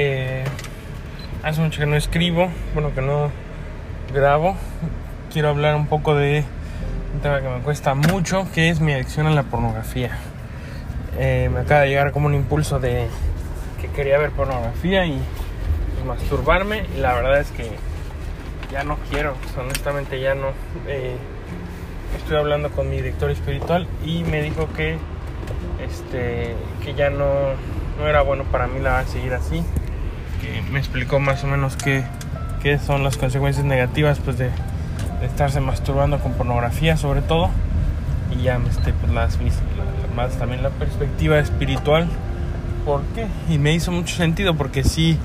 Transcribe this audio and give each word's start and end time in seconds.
Eh, 0.00 0.44
hace 1.42 1.60
mucho 1.60 1.80
que 1.80 1.86
no 1.86 1.96
escribo, 1.96 2.50
bueno, 2.72 2.94
que 2.94 3.02
no 3.02 3.32
grabo. 4.14 4.54
Quiero 5.32 5.48
hablar 5.48 5.74
un 5.74 5.88
poco 5.88 6.14
de 6.14 6.44
un 7.12 7.20
tema 7.20 7.40
que 7.40 7.48
me 7.48 7.58
cuesta 7.62 7.96
mucho, 7.96 8.46
que 8.54 8.68
es 8.68 8.78
mi 8.78 8.92
adicción 8.92 9.26
a 9.26 9.30
la 9.30 9.42
pornografía. 9.42 10.16
Eh, 11.18 11.50
me 11.52 11.58
acaba 11.58 11.80
de 11.80 11.88
llegar 11.88 12.12
como 12.12 12.28
un 12.28 12.34
impulso 12.36 12.78
de 12.78 13.08
que 13.80 13.88
quería 13.88 14.18
ver 14.18 14.30
pornografía 14.30 15.04
y, 15.04 15.20
masturbarme. 16.06 16.84
Y 16.96 17.00
la 17.00 17.14
verdad 17.14 17.40
es 17.40 17.50
que 17.50 17.68
ya 18.70 18.84
no 18.84 18.98
quiero, 19.10 19.34
honestamente 19.58 20.20
ya 20.20 20.36
no. 20.36 20.52
Eh, 20.86 21.16
estoy 22.16 22.36
hablando 22.36 22.70
con 22.70 22.88
mi 22.88 22.98
director 22.98 23.32
espiritual 23.32 23.88
y 24.06 24.22
me 24.22 24.42
dijo 24.42 24.68
que 24.76 24.96
este 25.84 26.54
que 26.84 26.94
ya 26.94 27.10
no, 27.10 27.26
no 27.98 28.06
era 28.06 28.22
bueno 28.22 28.44
para 28.44 28.68
mí 28.68 28.78
la 28.78 29.04
seguir 29.04 29.34
así 29.34 29.64
que 30.40 30.62
me 30.70 30.78
explicó 30.78 31.20
más 31.20 31.44
o 31.44 31.46
menos 31.46 31.76
qué, 31.76 32.04
qué 32.62 32.78
son 32.78 33.02
las 33.02 33.16
consecuencias 33.16 33.64
negativas 33.64 34.18
pues 34.18 34.38
de, 34.38 34.50
estarse 35.22 35.60
masturbando 35.60 36.18
con 36.18 36.32
pornografía 36.32 36.96
sobre 36.96 37.22
todo. 37.22 37.50
Y 38.36 38.42
ya 38.42 38.60
este, 38.68 38.92
pues 38.92 39.12
las, 39.12 39.38
más 40.14 40.36
también 40.38 40.62
la 40.62 40.70
perspectiva 40.70 41.38
espiritual. 41.38 42.08
¿por 42.84 43.02
qué? 43.14 43.26
y 43.50 43.58
me 43.58 43.74
hizo 43.74 43.92
mucho 43.92 44.16
sentido 44.16 44.54
porque 44.54 44.82
sí 44.82 45.18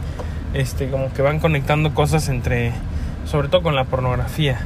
este 0.54 0.90
como 0.90 1.14
que 1.14 1.22
van 1.22 1.40
conectando 1.40 1.94
cosas 1.94 2.28
entre 2.28 2.74
sobre 3.26 3.48
todo 3.48 3.64
con 3.64 3.76
la 3.76 3.86
pornografía. 3.86 4.60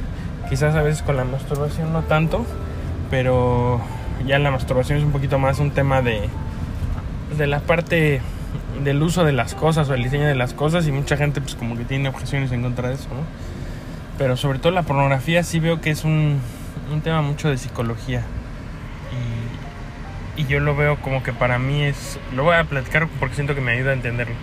Quizás 0.48 0.74
a 0.74 0.82
veces 0.82 1.02
con 1.02 1.16
la 1.16 1.24
masturbación 1.24 1.92
no 1.92 2.02
tanto 2.02 2.44
pero 3.10 3.80
ya 4.26 4.38
la 4.38 4.50
masturbación 4.50 4.98
es 4.98 5.04
un 5.04 5.12
poquito 5.12 5.38
más 5.38 5.58
un 5.58 5.70
tema 5.70 6.02
de 6.02 6.28
de 7.36 7.46
la 7.46 7.60
parte 7.60 8.20
del 8.82 9.02
uso 9.02 9.24
de 9.24 9.32
las 9.32 9.54
cosas 9.54 9.88
o 9.88 9.94
el 9.94 10.02
diseño 10.02 10.26
de 10.26 10.34
las 10.34 10.54
cosas 10.54 10.86
y 10.86 10.92
mucha 10.92 11.16
gente 11.16 11.40
pues 11.40 11.54
como 11.54 11.76
que 11.76 11.84
tiene 11.84 12.08
objeciones 12.08 12.52
en 12.52 12.62
contra 12.62 12.88
de 12.88 12.94
eso, 12.94 13.08
¿no? 13.08 13.22
Pero 14.18 14.36
sobre 14.36 14.58
todo 14.58 14.72
la 14.72 14.82
pornografía 14.82 15.42
sí 15.42 15.60
veo 15.60 15.80
que 15.80 15.90
es 15.90 16.04
un, 16.04 16.40
un 16.92 17.00
tema 17.00 17.22
mucho 17.22 17.48
de 17.48 17.58
psicología 17.58 18.22
y, 20.36 20.42
y, 20.42 20.46
yo 20.46 20.60
lo 20.60 20.76
veo 20.76 20.96
como 20.96 21.22
que 21.22 21.32
para 21.32 21.58
mí 21.58 21.82
es, 21.82 22.18
lo 22.34 22.44
voy 22.44 22.56
a 22.56 22.64
platicar 22.64 23.08
porque 23.20 23.34
siento 23.34 23.54
que 23.54 23.60
me 23.60 23.72
ayuda 23.72 23.90
a 23.90 23.94
entenderlo. 23.94 24.34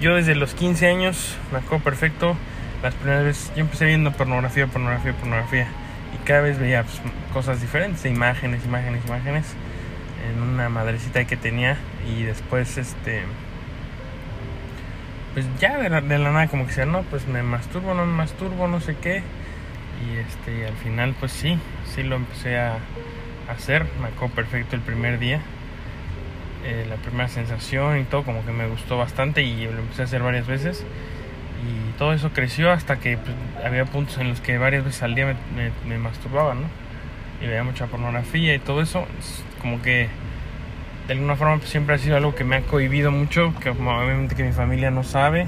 Yo 0.00 0.14
desde 0.14 0.34
los 0.34 0.54
15 0.54 0.86
años, 0.88 1.36
me 1.52 1.58
acuerdo 1.58 1.82
perfecto, 1.84 2.36
las 2.82 2.94
primeras 2.94 3.24
veces, 3.24 3.52
yo 3.56 3.62
empecé 3.62 3.86
viendo 3.86 4.12
pornografía, 4.12 4.66
pornografía, 4.66 5.12
pornografía 5.14 5.68
y 6.14 6.24
cada 6.24 6.42
vez 6.42 6.58
veía 6.58 6.82
pues, 6.84 7.00
cosas 7.32 7.60
diferentes, 7.60 8.04
imágenes, 8.04 8.64
imágenes, 8.64 9.04
imágenes 9.06 9.54
en 10.28 10.42
una 10.42 10.68
madrecita 10.68 11.24
que 11.24 11.36
tenía 11.36 11.76
y 12.08 12.22
después 12.22 12.78
este 12.78 13.22
pues 15.36 15.44
ya 15.60 15.76
de 15.76 15.90
la, 15.90 16.00
nada 16.00 16.48
como 16.48 16.62
que 16.62 16.70
decía, 16.70 16.86
no, 16.86 17.02
pues 17.02 17.28
me 17.28 17.42
masturbo, 17.42 17.92
no 17.92 18.06
me 18.06 18.12
masturbo, 18.14 18.68
no 18.68 18.80
sé 18.80 18.96
qué. 18.96 19.22
Y 20.00 20.16
este, 20.16 20.66
al 20.66 20.72
final 20.76 21.14
pues 21.20 21.30
sí, 21.30 21.58
sí 21.94 22.02
lo 22.02 22.16
empecé 22.16 22.56
a 22.56 22.78
hacer, 23.46 23.84
me 24.00 24.08
acuerdo 24.08 24.34
perfecto 24.34 24.76
el 24.76 24.80
primer 24.80 25.18
día. 25.18 25.42
Eh, 26.64 26.86
la 26.88 26.96
primera 26.96 27.28
sensación 27.28 27.98
y 27.98 28.04
todo 28.04 28.22
como 28.22 28.46
que 28.46 28.52
me 28.52 28.66
gustó 28.66 28.96
bastante 28.96 29.42
y 29.42 29.66
lo 29.66 29.78
empecé 29.78 30.00
a 30.00 30.04
hacer 30.06 30.22
varias 30.22 30.46
veces. 30.46 30.86
Y 31.68 31.98
todo 31.98 32.14
eso 32.14 32.30
creció 32.32 32.72
hasta 32.72 32.98
que 32.98 33.18
pues, 33.18 33.36
había 33.62 33.84
puntos 33.84 34.16
en 34.16 34.30
los 34.30 34.40
que 34.40 34.56
varias 34.56 34.86
veces 34.86 35.02
al 35.02 35.14
día 35.14 35.36
me, 35.54 35.70
me 35.86 35.98
masturbaba, 35.98 36.54
¿no? 36.54 36.66
Y 37.42 37.46
veía 37.46 37.62
mucha 37.62 37.88
pornografía 37.88 38.54
y 38.54 38.58
todo 38.58 38.80
eso. 38.80 39.04
Como 39.60 39.82
que 39.82 40.08
de 41.06 41.12
alguna 41.12 41.36
forma 41.36 41.60
siempre 41.64 41.94
ha 41.94 41.98
sido 41.98 42.16
algo 42.16 42.34
que 42.34 42.44
me 42.44 42.56
ha 42.56 42.62
cohibido 42.62 43.12
mucho, 43.12 43.54
que 43.60 43.70
obviamente 43.70 44.34
que 44.34 44.42
mi 44.42 44.52
familia 44.52 44.90
no 44.90 45.04
sabe 45.04 45.46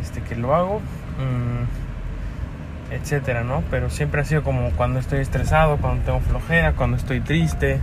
este, 0.00 0.20
que 0.22 0.34
lo 0.34 0.54
hago, 0.54 0.80
mm, 1.18 2.92
etcétera, 2.94 3.44
¿no? 3.44 3.62
Pero 3.70 3.88
siempre 3.90 4.20
ha 4.20 4.24
sido 4.24 4.42
como 4.42 4.70
cuando 4.72 4.98
estoy 4.98 5.20
estresado, 5.20 5.76
cuando 5.76 6.04
tengo 6.04 6.20
flojera, 6.20 6.72
cuando 6.72 6.96
estoy 6.96 7.20
triste, 7.20 7.78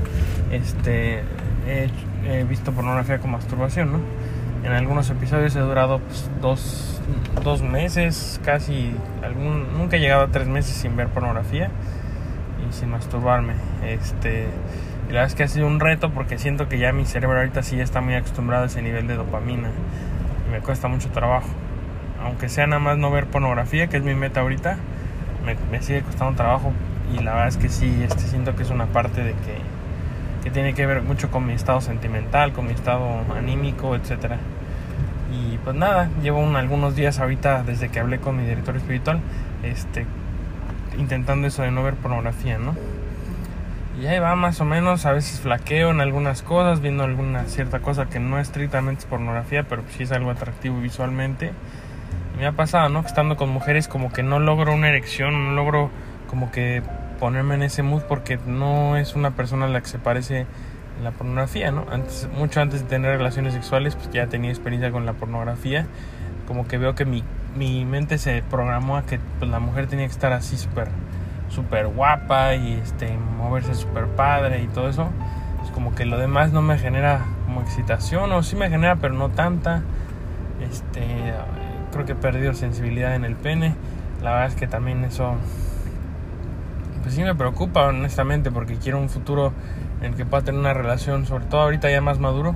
este, 0.51 1.23
he, 1.67 2.43
visto 2.43 2.73
pornografía 2.73 3.19
con 3.19 3.31
masturbación, 3.31 3.91
¿no? 3.93 3.99
En 4.65 4.73
algunos 4.73 5.09
episodios 5.09 5.55
he 5.55 5.59
durado 5.59 5.99
pues, 5.99 6.29
dos, 6.41 7.01
dos 7.43 7.61
meses, 7.61 8.41
casi, 8.43 8.93
algún, 9.23 9.77
nunca 9.77 9.95
he 9.95 9.99
llegado 9.99 10.23
a 10.23 10.27
tres 10.27 10.47
meses 10.47 10.75
sin 10.75 10.97
ver 10.97 11.07
pornografía 11.07 11.71
sin 12.77 12.89
masturbarme, 12.89 13.53
este 13.85 14.47
y 15.07 15.13
la 15.13 15.21
verdad 15.21 15.27
es 15.27 15.35
que 15.35 15.43
ha 15.43 15.47
sido 15.47 15.67
un 15.67 15.79
reto 15.79 16.09
porque 16.09 16.37
siento 16.37 16.67
que 16.67 16.79
ya 16.79 16.91
mi 16.91 17.05
cerebro 17.05 17.37
ahorita 17.37 17.63
sí 17.63 17.79
está 17.79 18.01
muy 18.01 18.15
acostumbrado 18.15 18.63
a 18.63 18.67
ese 18.67 18.81
nivel 18.81 19.07
de 19.07 19.15
dopamina. 19.15 19.69
Y 20.47 20.51
me 20.51 20.59
cuesta 20.59 20.89
mucho 20.89 21.09
trabajo. 21.09 21.47
Aunque 22.21 22.49
sea 22.49 22.67
nada 22.67 22.81
más 22.81 22.97
no 22.97 23.09
ver 23.09 23.27
pornografía, 23.27 23.87
que 23.87 23.97
es 23.97 24.03
mi 24.03 24.15
meta 24.15 24.41
ahorita, 24.41 24.77
me, 25.71 25.81
sigue 25.81 26.01
costando 26.01 26.35
trabajo. 26.35 26.73
Y 27.13 27.23
la 27.23 27.31
verdad 27.31 27.47
es 27.47 27.57
que 27.57 27.69
sí, 27.69 28.03
este, 28.03 28.23
siento 28.23 28.53
que 28.57 28.63
es 28.63 28.69
una 28.69 28.87
parte 28.87 29.23
de 29.23 29.31
que, 29.31 30.43
que 30.43 30.51
tiene 30.51 30.73
que 30.73 30.85
ver 30.85 31.01
mucho 31.03 31.31
con 31.31 31.45
mi 31.45 31.53
estado 31.53 31.79
sentimental, 31.79 32.51
con 32.51 32.67
mi 32.67 32.73
estado 32.73 33.07
anímico, 33.33 33.95
etc. 33.95 34.33
Y 35.31 35.57
pues 35.59 35.73
nada, 35.73 36.09
llevo 36.21 36.43
algunos 36.57 36.97
días 36.97 37.19
ahorita 37.19 37.63
desde 37.63 37.87
que 37.87 38.01
hablé 38.01 38.19
con 38.19 38.35
mi 38.35 38.43
director 38.43 38.75
espiritual, 38.75 39.21
este, 39.63 40.05
intentando 40.97 41.47
eso 41.47 41.61
de 41.63 41.71
no 41.71 41.83
ver 41.83 41.95
pornografía, 41.95 42.57
¿no? 42.57 42.75
Y 44.01 44.05
ahí 44.05 44.19
va 44.19 44.35
más 44.35 44.61
o 44.61 44.65
menos, 44.65 45.07
a 45.07 45.11
veces 45.11 45.39
flaqueo 45.39 45.89
en 45.89 46.01
algunas 46.01 46.43
cosas, 46.43 46.81
viendo 46.81 47.03
alguna 47.03 47.45
cierta 47.45 47.79
cosa 47.79 48.05
que 48.05 48.19
no 48.19 48.37
es 48.37 48.47
estrictamente 48.47 49.07
pornografía, 49.07 49.63
pero 49.63 49.81
sí 49.89 50.03
es 50.03 50.11
algo 50.11 50.29
atractivo 50.29 50.79
visualmente. 50.79 51.51
Me 52.37 52.45
ha 52.45 52.51
pasado, 52.51 52.89
¿no? 52.89 53.01
Que 53.01 53.07
estando 53.07 53.37
con 53.37 53.49
mujeres 53.49 53.87
como 53.87 54.13
que 54.13 54.21
no 54.21 54.39
logro 54.39 54.73
una 54.73 54.89
erección, 54.89 55.47
no 55.47 55.53
logro 55.53 55.89
como 56.27 56.51
que 56.51 56.83
ponerme 57.19 57.55
en 57.55 57.63
ese 57.63 57.81
mood 57.81 58.03
porque 58.03 58.37
no 58.45 58.97
es 58.97 59.15
una 59.15 59.31
persona 59.31 59.65
a 59.65 59.69
la 59.69 59.81
que 59.81 59.87
se 59.87 59.97
parece 59.97 60.45
la 61.03 61.09
pornografía, 61.09 61.71
¿no? 61.71 61.85
Antes, 61.89 62.29
mucho 62.37 62.61
antes 62.61 62.83
de 62.83 62.87
tener 62.87 63.17
relaciones 63.17 63.55
sexuales, 63.55 63.95
pues 63.95 64.11
ya 64.11 64.27
tenía 64.27 64.51
experiencia 64.51 64.91
con 64.91 65.07
la 65.07 65.13
pornografía. 65.13 65.87
Como 66.47 66.67
que 66.67 66.77
veo 66.77 66.93
que 66.93 67.05
mi, 67.05 67.23
mi 67.57 67.85
mente 67.85 68.17
se 68.17 68.43
programó 68.43 68.97
a 68.97 69.03
que 69.03 69.19
pues, 69.39 69.49
la 69.49 69.59
mujer 69.59 69.87
tenía 69.87 70.05
que 70.05 70.11
estar 70.11 70.33
así 70.33 70.57
súper 70.57 70.89
súper 71.49 71.87
guapa 71.87 72.55
y 72.55 72.73
este, 72.73 73.17
moverse 73.37 73.73
súper 73.75 74.07
padre 74.07 74.61
y 74.63 74.67
todo 74.67 74.89
eso, 74.89 75.09
es 75.63 75.71
como 75.71 75.95
que 75.95 76.05
lo 76.05 76.17
demás 76.17 76.51
no 76.51 76.61
me 76.61 76.77
genera 76.77 77.25
como 77.45 77.61
excitación, 77.61 78.31
o 78.31 78.43
sí 78.43 78.55
me 78.55 78.69
genera, 78.69 78.97
pero 78.97 79.13
no 79.13 79.29
tanta. 79.29 79.81
Este, 80.61 81.33
creo 81.91 82.05
que 82.05 82.11
he 82.13 82.15
perdido 82.15 82.53
sensibilidad 82.53 83.15
en 83.15 83.25
el 83.25 83.35
pene. 83.35 83.75
La 84.21 84.31
verdad 84.31 84.47
es 84.47 84.55
que 84.55 84.67
también 84.67 85.03
eso, 85.03 85.35
pues 87.03 87.15
sí 87.15 87.23
me 87.23 87.35
preocupa, 87.35 87.87
honestamente, 87.87 88.51
porque 88.51 88.75
quiero 88.75 88.99
un 88.99 89.09
futuro 89.09 89.53
en 90.01 90.11
el 90.11 90.15
que 90.15 90.25
pueda 90.25 90.43
tener 90.43 90.59
una 90.59 90.73
relación, 90.73 91.25
sobre 91.25 91.45
todo 91.45 91.61
ahorita 91.61 91.89
ya 91.89 92.01
más 92.01 92.19
maduro. 92.19 92.55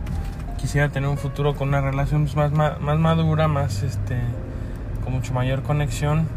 Quisiera 0.57 0.89
tener 0.89 1.09
un 1.09 1.17
futuro 1.17 1.55
con 1.55 1.69
una 1.69 1.81
relación 1.81 2.23
pues, 2.23 2.35
más, 2.35 2.51
más, 2.51 2.79
más 2.79 2.99
madura, 2.99 3.47
más 3.47 3.83
este, 3.83 4.19
con 5.03 5.13
mucho 5.13 5.33
mayor 5.33 5.63
conexión 5.63 6.27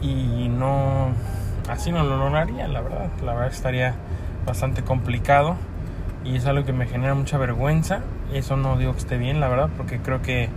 y 0.00 0.48
no 0.48 1.12
así 1.68 1.92
no 1.92 2.02
lo 2.04 2.16
lograría, 2.16 2.68
la 2.68 2.80
verdad. 2.80 3.08
La 3.24 3.34
verdad 3.34 3.48
estaría 3.52 3.94
bastante 4.46 4.82
complicado 4.82 5.56
y 6.24 6.36
es 6.36 6.46
algo 6.46 6.64
que 6.64 6.72
me 6.72 6.86
genera 6.86 7.14
mucha 7.14 7.38
vergüenza. 7.38 8.00
Eso 8.32 8.56
no 8.56 8.76
digo 8.76 8.92
que 8.92 8.98
esté 8.98 9.18
bien, 9.18 9.40
la 9.40 9.48
verdad, 9.48 9.70
porque 9.76 9.98
creo 9.98 10.22
que 10.22 10.48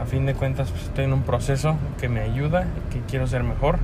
a 0.00 0.06
fin 0.06 0.26
de 0.26 0.34
cuentas 0.34 0.70
pues, 0.70 0.84
estoy 0.84 1.04
en 1.04 1.12
un 1.12 1.22
proceso 1.22 1.76
que 2.00 2.08
me 2.08 2.20
ayuda, 2.20 2.66
que 2.90 3.00
quiero 3.00 3.26
ser 3.26 3.44
mejor, 3.44 3.78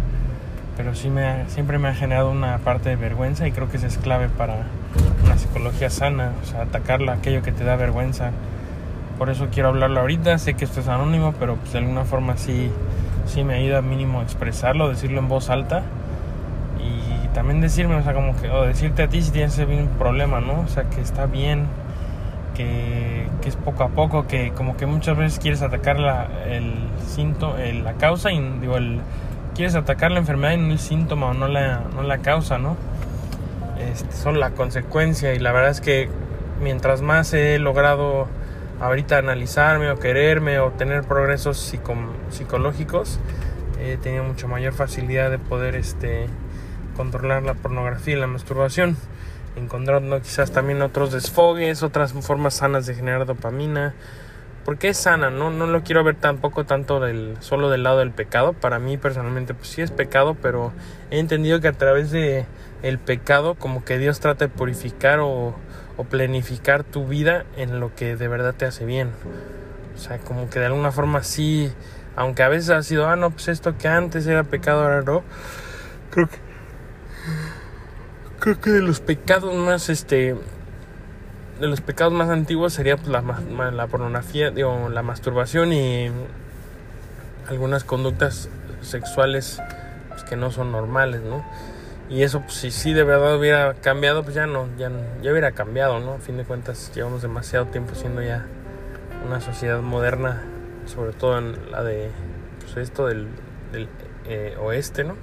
pero 0.76 0.94
sí 0.94 1.10
me 1.10 1.48
siempre 1.48 1.78
me 1.78 1.88
ha 1.88 1.94
generado 1.94 2.30
una 2.30 2.58
parte 2.58 2.88
de 2.88 2.96
vergüenza 2.96 3.46
y 3.46 3.52
creo 3.52 3.70
que 3.70 3.76
eso 3.76 3.86
es 3.86 3.98
clave 3.98 4.28
para 4.28 4.64
una 5.24 5.38
psicología 5.38 5.90
sana, 5.90 6.32
atacarla, 6.60 7.14
aquello 7.14 7.42
que 7.42 7.52
te 7.52 7.64
da 7.64 7.76
vergüenza. 7.76 8.30
Por 9.18 9.30
eso 9.30 9.48
quiero 9.50 9.70
hablarlo 9.70 10.00
ahorita, 10.00 10.38
sé 10.38 10.54
que 10.54 10.64
esto 10.64 10.80
es 10.80 10.88
anónimo, 10.88 11.34
pero 11.38 11.56
pues 11.56 11.72
de 11.72 11.78
alguna 11.78 12.04
forma 12.04 12.36
sí, 12.36 12.70
sí 13.26 13.44
me 13.44 13.54
ayuda 13.54 13.82
mínimo 13.82 14.20
a 14.20 14.22
expresarlo, 14.22 14.88
decirlo 14.88 15.20
en 15.20 15.28
voz 15.28 15.50
alta 15.50 15.82
también 17.36 17.60
decirme, 17.60 17.96
o 17.96 18.02
sea, 18.02 18.14
como 18.14 18.34
que, 18.34 18.48
decirte 18.48 19.02
a 19.02 19.08
ti 19.08 19.20
si 19.20 19.30
tienes 19.30 19.58
un 19.58 19.88
problema, 19.98 20.40
¿no? 20.40 20.60
O 20.60 20.68
sea, 20.68 20.84
que 20.84 21.02
está 21.02 21.26
bien, 21.26 21.66
que, 22.54 23.28
que 23.42 23.50
es 23.50 23.56
poco 23.56 23.84
a 23.84 23.88
poco, 23.88 24.26
que 24.26 24.52
como 24.52 24.78
que 24.78 24.86
muchas 24.86 25.18
veces 25.18 25.38
quieres 25.38 25.60
atacar 25.60 26.00
la, 26.00 26.28
el 26.48 26.72
síntoma, 27.06 27.58
la 27.58 27.92
causa, 27.92 28.32
y 28.32 28.40
digo, 28.62 28.78
el, 28.78 29.02
quieres 29.54 29.74
atacar 29.74 30.12
la 30.12 30.18
enfermedad 30.20 30.54
y 30.54 30.56
no 30.56 30.72
el 30.72 30.78
síntoma 30.78 31.26
o 31.26 31.34
no 31.34 31.46
la, 31.46 31.82
no 31.94 32.02
la 32.04 32.18
causa, 32.18 32.56
¿no? 32.56 32.78
Este, 33.78 34.16
son 34.16 34.40
la 34.40 34.52
consecuencia 34.52 35.34
y 35.34 35.38
la 35.38 35.52
verdad 35.52 35.72
es 35.72 35.82
que 35.82 36.08
mientras 36.62 37.02
más 37.02 37.34
he 37.34 37.58
logrado 37.58 38.28
ahorita 38.80 39.18
analizarme 39.18 39.90
o 39.90 39.98
quererme 39.98 40.58
o 40.58 40.70
tener 40.72 41.04
progresos 41.04 41.58
psicológicos, 42.30 43.18
he 43.80 43.96
tenido 43.96 44.24
mucha 44.24 44.46
mayor 44.46 44.72
facilidad 44.72 45.30
de 45.30 45.38
poder 45.38 45.76
este, 45.76 46.26
controlar 46.96 47.42
la 47.42 47.54
pornografía 47.54 48.16
y 48.16 48.20
la 48.20 48.26
masturbación, 48.26 48.96
encontrando 49.56 50.20
quizás 50.20 50.50
también 50.50 50.82
otros 50.82 51.12
desfogues, 51.12 51.82
otras 51.82 52.12
formas 52.12 52.54
sanas 52.54 52.86
de 52.86 52.94
generar 52.94 53.26
dopamina, 53.26 53.94
porque 54.64 54.88
es 54.88 54.96
sana, 54.96 55.30
¿no? 55.30 55.50
No 55.50 55.66
lo 55.66 55.84
quiero 55.84 56.02
ver 56.02 56.16
tampoco 56.16 56.64
tanto 56.64 56.98
del, 56.98 57.36
solo 57.38 57.70
del 57.70 57.84
lado 57.84 58.00
del 58.00 58.10
pecado. 58.10 58.52
Para 58.52 58.80
mí 58.80 58.96
personalmente 58.96 59.54
pues 59.54 59.68
sí 59.68 59.80
es 59.80 59.92
pecado, 59.92 60.36
pero 60.42 60.72
he 61.12 61.20
entendido 61.20 61.60
que 61.60 61.68
a 61.68 61.72
través 61.72 62.10
de 62.10 62.46
el 62.82 62.98
pecado 62.98 63.54
como 63.54 63.84
que 63.84 63.96
Dios 63.96 64.18
trata 64.18 64.46
de 64.46 64.48
purificar 64.48 65.20
o, 65.20 65.54
o 65.96 66.04
planificar 66.04 66.84
tu 66.84 67.06
vida 67.06 67.44
en 67.56 67.80
lo 67.80 67.94
que 67.94 68.16
de 68.16 68.28
verdad 68.28 68.54
te 68.54 68.66
hace 68.66 68.84
bien. 68.84 69.10
O 69.94 69.98
sea, 69.98 70.18
como 70.18 70.50
que 70.50 70.60
de 70.60 70.66
alguna 70.66 70.92
forma 70.92 71.22
sí, 71.22 71.72
aunque 72.16 72.42
a 72.42 72.48
veces 72.48 72.70
ha 72.70 72.82
sido, 72.82 73.08
ah, 73.08 73.16
no, 73.16 73.30
pues 73.30 73.48
esto 73.48 73.76
que 73.78 73.88
antes 73.88 74.26
era 74.26 74.44
pecado, 74.44 74.82
ahora 74.82 75.02
no. 75.02 75.22
Creo 76.10 76.28
que 76.28 76.46
creo 78.38 78.60
que 78.60 78.70
de 78.70 78.82
los 78.82 79.00
pecados 79.00 79.54
más 79.54 79.88
este 79.88 80.36
de 81.58 81.66
los 81.66 81.80
pecados 81.80 82.12
más 82.12 82.28
antiguos 82.28 82.74
sería 82.74 82.96
pues, 82.96 83.08
la, 83.08 83.22
la 83.70 83.86
pornografía, 83.86 84.50
digo, 84.50 84.88
la 84.90 85.02
masturbación 85.02 85.72
y 85.72 86.10
algunas 87.48 87.84
conductas 87.84 88.48
sexuales 88.82 89.60
pues, 90.08 90.22
que 90.24 90.36
no 90.36 90.50
son 90.50 90.70
normales, 90.70 91.22
¿no? 91.22 91.44
Y 92.08 92.22
eso, 92.22 92.40
pues, 92.40 92.54
si 92.54 92.70
sí 92.70 92.92
de 92.92 93.02
verdad 93.02 93.36
hubiera 93.36 93.74
cambiado, 93.74 94.22
pues 94.22 94.34
ya 94.34 94.46
no, 94.46 94.68
ya, 94.78 94.90
ya 95.22 95.30
hubiera 95.32 95.52
cambiado, 95.52 95.98
¿no? 95.98 96.14
A 96.14 96.18
fin 96.18 96.36
de 96.36 96.44
cuentas, 96.44 96.92
llevamos 96.94 97.22
demasiado 97.22 97.66
tiempo 97.66 97.94
siendo 97.94 98.22
ya 98.22 98.46
una 99.26 99.40
sociedad 99.40 99.80
moderna, 99.80 100.44
sobre 100.86 101.12
todo 101.12 101.38
en 101.38 101.70
la 101.72 101.82
de, 101.82 102.10
pues, 102.60 102.76
esto 102.76 103.06
del, 103.06 103.26
eh, 104.24 104.56
oeste, 104.60 105.02
¿no? 105.02 105.16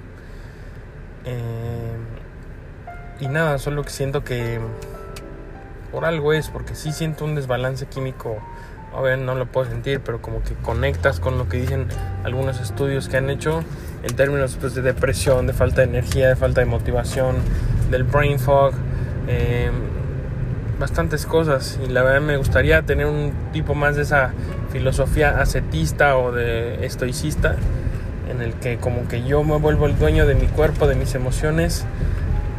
Eh, 1.24 1.96
y 3.20 3.28
nada, 3.28 3.58
solo 3.58 3.82
que 3.82 3.90
siento 3.90 4.22
que 4.24 4.60
por 5.90 6.04
algo 6.04 6.32
es, 6.32 6.50
porque 6.50 6.74
sí 6.74 6.92
siento 6.92 7.24
un 7.24 7.34
desbalance 7.34 7.86
químico. 7.86 8.36
A 8.94 9.00
ver, 9.00 9.18
no 9.18 9.34
lo 9.34 9.46
puedo 9.46 9.68
sentir, 9.70 10.00
pero 10.00 10.20
como 10.20 10.42
que 10.42 10.54
conectas 10.54 11.18
con 11.18 11.38
lo 11.38 11.48
que 11.48 11.56
dicen 11.56 11.88
algunos 12.24 12.60
estudios 12.60 13.08
que 13.08 13.16
han 13.16 13.30
hecho 13.30 13.62
en 14.04 14.16
términos 14.16 14.56
pues, 14.60 14.74
de 14.74 14.82
depresión, 14.82 15.46
de 15.46 15.52
falta 15.52 15.80
de 15.80 15.88
energía, 15.88 16.28
de 16.28 16.36
falta 16.36 16.60
de 16.60 16.66
motivación, 16.66 17.36
del 17.90 18.04
brain 18.04 18.38
fog, 18.38 18.74
eh, 19.28 19.70
bastantes 20.78 21.26
cosas. 21.26 21.78
Y 21.84 21.90
la 21.90 22.02
verdad 22.02 22.20
me 22.20 22.36
gustaría 22.36 22.82
tener 22.82 23.06
un 23.06 23.32
tipo 23.52 23.74
más 23.74 23.96
de 23.96 24.02
esa 24.02 24.32
filosofía 24.70 25.40
ascetista 25.40 26.16
o 26.16 26.32
de 26.32 26.84
estoicista, 26.84 27.56
en 28.30 28.42
el 28.42 28.54
que 28.54 28.76
como 28.76 29.08
que 29.08 29.22
yo 29.22 29.42
me 29.44 29.56
vuelvo 29.56 29.86
el 29.86 29.98
dueño 29.98 30.26
de 30.26 30.34
mi 30.34 30.46
cuerpo, 30.46 30.86
de 30.86 30.94
mis 30.94 31.14
emociones 31.14 31.86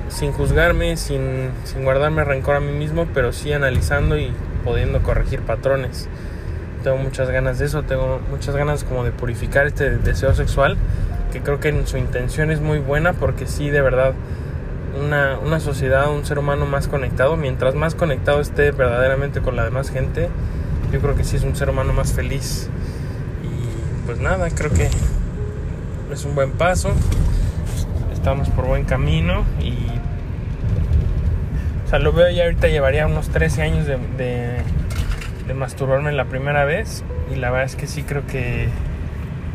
sin 0.10 0.32
juzgarme, 0.32 0.98
sin, 0.98 1.50
sin 1.64 1.84
guardarme 1.84 2.24
rencor 2.24 2.56
a 2.56 2.60
mí 2.60 2.72
mismo, 2.72 3.08
pero 3.14 3.34
sí 3.34 3.52
analizando 3.52 4.18
y 4.18 4.32
pudiendo 4.64 5.02
corregir 5.04 5.42
patrones. 5.42 6.08
Tengo 6.84 6.98
muchas 6.98 7.30
ganas 7.30 7.60
de 7.60 7.66
eso, 7.66 7.84
tengo 7.84 8.22
muchas 8.30 8.56
ganas 8.56 8.84
como 8.84 9.04
de 9.04 9.12
purificar 9.12 9.66
este 9.66 9.98
deseo 9.98 10.34
sexual, 10.34 10.78
que 11.36 11.42
creo 11.42 11.60
que 11.60 11.86
su 11.86 11.98
intención 11.98 12.50
es 12.50 12.62
muy 12.62 12.80
buena 12.80 13.12
porque 13.12 13.46
sí, 13.46 13.70
de 13.70 13.82
verdad, 13.82 14.14
una, 15.04 15.38
una 15.40 15.60
sociedad, 15.60 16.10
un 16.10 16.26
ser 16.26 16.40
humano 16.40 16.66
más 16.66 16.88
conectado, 16.88 17.36
mientras 17.36 17.76
más 17.76 17.94
conectado 17.94 18.40
esté 18.40 18.72
verdaderamente 18.72 19.42
con 19.42 19.58
la 19.58 19.66
demás 19.66 19.90
gente, 19.90 20.30
yo 20.94 21.02
creo 21.02 21.16
que 21.16 21.26
sí 21.26 21.36
es 21.36 21.44
un 21.44 21.56
ser 21.56 21.70
humano 21.70 21.92
más 21.92 22.14
feliz. 22.14 22.70
Y 23.44 24.06
pues 24.06 24.20
nada, 24.20 24.50
creo 24.50 24.72
que 24.72 24.90
es 26.12 26.26
un 26.26 26.36
buen 26.36 26.52
paso 26.52 26.94
estamos 28.26 28.50
por 28.50 28.66
buen 28.66 28.86
camino 28.86 29.46
y 29.62 29.76
o 31.86 31.88
sea, 31.88 32.00
lo 32.00 32.12
veo 32.12 32.28
ya 32.32 32.46
ahorita 32.46 32.70
llevaría 32.70 33.06
unos 33.06 33.30
13 33.30 33.62
años 33.62 33.86
de, 33.86 34.00
de, 35.46 35.54
masturbarme 35.54 36.12
la 36.12 36.26
primera 36.26 36.66
vez 36.66 37.04
y 37.32 37.36
la 37.36 37.52
verdad 37.52 37.68
es 37.68 37.76
que 37.76 37.86
sí 37.86 38.02
creo 38.02 38.26
que 38.26 38.70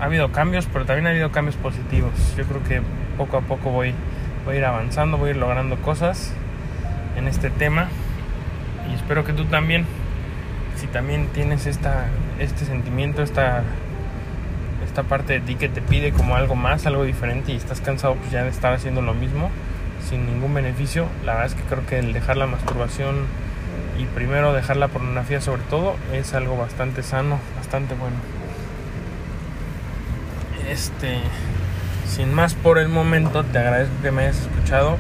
ha 0.01 0.05
habido 0.05 0.33
cambios, 0.33 0.67
pero 0.73 0.85
también 0.85 1.07
ha 1.07 1.11
habido 1.11 1.31
cambios 1.31 1.57
positivos. 1.57 2.13
Yo 2.37 2.45
creo 2.45 2.63
que 2.65 2.83
poco 3.17 3.37
a 3.37 3.41
poco 3.43 3.71
voy, 3.71 3.95
voy 4.45 4.57
a 4.57 4.59
ir 4.59 4.65
avanzando, 4.65 5.19
voy 5.19 5.29
a 5.29 5.31
ir 5.33 5.37
logrando 5.37 5.77
cosas 5.77 6.33
en 7.17 7.29
este 7.29 7.51
tema 7.51 7.89
y 8.91 8.95
espero 8.95 9.25
que 9.25 9.33
tú 9.33 9.45
también, 9.45 9.85
si 10.77 10.87
también 10.87 11.27
tienes 11.29 11.67
esta, 11.67 12.07
este 12.39 12.65
sentimiento, 12.65 13.23
esta 13.23 13.63
esta 14.91 15.05
parte 15.05 15.35
de 15.35 15.41
ti 15.41 15.55
que 15.55 15.69
te 15.69 15.81
pide 15.81 16.11
como 16.11 16.35
algo 16.35 16.57
más, 16.57 16.85
algo 16.85 17.05
diferente 17.05 17.53
y 17.53 17.57
estás 17.57 17.81
cansado 17.81 18.17
pues 18.17 18.33
ya 18.33 18.43
de 18.43 18.51
estar 18.51 18.73
haciendo 18.73 19.03
lo 19.03 19.15
mismo 19.15 19.51
sin 20.09 20.27
ningún 20.27 20.53
beneficio, 20.53 21.07
la 21.25 21.35
verdad 21.35 21.47
es 21.47 21.55
que 21.55 21.63
creo 21.63 21.87
que 21.87 21.99
el 22.01 22.13
dejar 22.13 22.37
la 22.37 22.47
masturbación 22.47 23.27
y 24.01 24.05
primero 24.07 24.53
dejar 24.53 24.79
la 24.79 24.89
pornografía 24.89 25.41
sobre 25.41 25.63
todo 25.63 25.95
es 26.13 26.35
algo 26.35 26.57
bastante 26.57 27.05
sano, 27.05 27.39
bastante 27.57 27.95
bueno. 27.95 28.40
Este, 30.71 31.19
sin 32.07 32.33
más 32.33 32.55
por 32.55 32.79
el 32.79 32.89
momento, 32.89 33.43
te 33.43 33.59
agradezco 33.59 33.93
que 34.03 34.13
me 34.13 34.23
hayas 34.23 34.43
escuchado. 34.43 34.99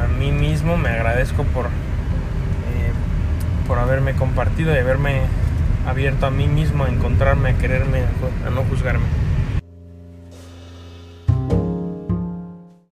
A 0.00 0.06
mí 0.06 0.30
mismo 0.30 0.76
me 0.76 0.90
agradezco 0.90 1.42
por, 1.42 1.66
eh, 1.66 2.92
por 3.66 3.80
haberme 3.80 4.14
compartido 4.14 4.72
y 4.72 4.78
haberme 4.78 5.22
abierto 5.88 6.26
a 6.26 6.30
mí 6.30 6.46
mismo 6.46 6.84
a 6.84 6.88
encontrarme, 6.88 7.50
a 7.50 7.58
quererme, 7.58 8.02
a 8.46 8.50
no 8.50 8.62
juzgarme. 8.62 9.06